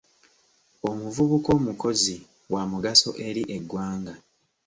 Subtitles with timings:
[0.89, 2.15] Omuvubuka omukozi
[2.53, 4.13] wa mugaso eri eggwanga.